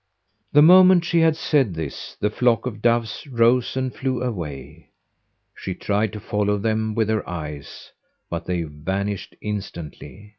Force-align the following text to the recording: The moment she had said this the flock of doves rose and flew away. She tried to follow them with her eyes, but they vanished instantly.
The 0.51 0.63
moment 0.63 1.05
she 1.05 1.19
had 1.19 1.35
said 1.37 1.75
this 1.75 2.17
the 2.19 2.31
flock 2.31 2.65
of 2.65 2.81
doves 2.81 3.27
rose 3.27 3.77
and 3.77 3.93
flew 3.93 4.23
away. 4.23 4.89
She 5.53 5.75
tried 5.75 6.11
to 6.13 6.19
follow 6.19 6.57
them 6.57 6.95
with 6.95 7.07
her 7.07 7.29
eyes, 7.29 7.91
but 8.27 8.45
they 8.47 8.63
vanished 8.63 9.35
instantly. 9.41 10.29